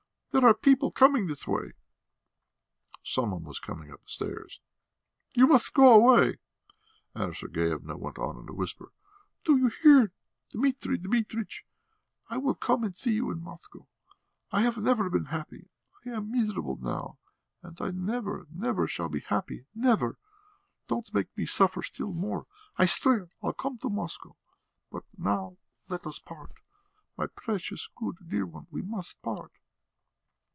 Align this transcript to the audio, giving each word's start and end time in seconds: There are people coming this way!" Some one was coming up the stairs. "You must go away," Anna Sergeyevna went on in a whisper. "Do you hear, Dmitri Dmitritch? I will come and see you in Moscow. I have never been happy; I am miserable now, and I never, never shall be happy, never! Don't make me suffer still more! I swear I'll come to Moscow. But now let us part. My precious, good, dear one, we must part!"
There 0.33 0.45
are 0.45 0.53
people 0.53 0.91
coming 0.91 1.27
this 1.27 1.45
way!" 1.45 1.73
Some 3.03 3.31
one 3.31 3.43
was 3.43 3.59
coming 3.59 3.91
up 3.91 4.01
the 4.01 4.07
stairs. 4.09 4.61
"You 5.33 5.45
must 5.45 5.73
go 5.73 5.93
away," 5.93 6.37
Anna 7.13 7.35
Sergeyevna 7.35 7.97
went 7.97 8.17
on 8.17 8.37
in 8.37 8.47
a 8.47 8.53
whisper. 8.53 8.93
"Do 9.43 9.57
you 9.57 9.67
hear, 9.67 10.13
Dmitri 10.51 10.97
Dmitritch? 10.99 11.65
I 12.29 12.37
will 12.37 12.55
come 12.55 12.85
and 12.85 12.95
see 12.95 13.13
you 13.13 13.29
in 13.29 13.41
Moscow. 13.43 13.89
I 14.53 14.61
have 14.61 14.77
never 14.77 15.09
been 15.09 15.25
happy; 15.25 15.67
I 16.05 16.11
am 16.11 16.31
miserable 16.31 16.77
now, 16.77 17.17
and 17.61 17.79
I 17.81 17.91
never, 17.91 18.47
never 18.55 18.87
shall 18.87 19.09
be 19.09 19.19
happy, 19.19 19.65
never! 19.75 20.17
Don't 20.87 21.13
make 21.13 21.27
me 21.35 21.45
suffer 21.45 21.83
still 21.83 22.13
more! 22.13 22.47
I 22.77 22.85
swear 22.85 23.29
I'll 23.43 23.51
come 23.51 23.77
to 23.79 23.89
Moscow. 23.89 24.37
But 24.89 25.03
now 25.17 25.57
let 25.89 26.07
us 26.07 26.19
part. 26.19 26.53
My 27.17 27.27
precious, 27.27 27.89
good, 27.97 28.15
dear 28.29 28.45
one, 28.45 28.67
we 28.71 28.81
must 28.81 29.21
part!" 29.21 29.51